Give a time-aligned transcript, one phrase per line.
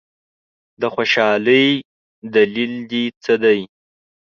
[0.81, 1.67] د خوشالۍ
[2.35, 3.59] دلیل دي څه دی؟